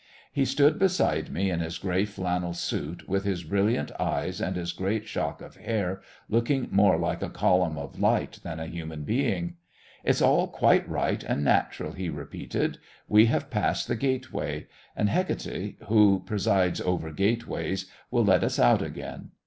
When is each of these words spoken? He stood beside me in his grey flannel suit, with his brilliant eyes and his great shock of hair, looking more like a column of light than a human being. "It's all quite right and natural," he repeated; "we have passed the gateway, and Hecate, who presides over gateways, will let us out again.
He 0.33 0.45
stood 0.45 0.79
beside 0.79 1.29
me 1.29 1.51
in 1.51 1.59
his 1.59 1.77
grey 1.77 2.05
flannel 2.05 2.53
suit, 2.55 3.07
with 3.07 3.23
his 3.23 3.43
brilliant 3.43 3.91
eyes 3.99 4.41
and 4.41 4.55
his 4.55 4.71
great 4.73 5.05
shock 5.07 5.43
of 5.43 5.57
hair, 5.57 6.01
looking 6.27 6.69
more 6.71 6.97
like 6.97 7.21
a 7.21 7.29
column 7.29 7.77
of 7.77 7.99
light 7.99 8.39
than 8.41 8.59
a 8.59 8.65
human 8.65 9.03
being. 9.03 9.57
"It's 10.03 10.19
all 10.19 10.47
quite 10.47 10.89
right 10.89 11.23
and 11.25 11.43
natural," 11.43 11.91
he 11.91 12.09
repeated; 12.09 12.79
"we 13.07 13.27
have 13.27 13.51
passed 13.51 13.87
the 13.87 13.95
gateway, 13.95 14.65
and 14.95 15.07
Hecate, 15.07 15.75
who 15.85 16.23
presides 16.25 16.81
over 16.81 17.11
gateways, 17.11 17.85
will 18.09 18.25
let 18.25 18.43
us 18.43 18.57
out 18.57 18.81
again. 18.81 19.29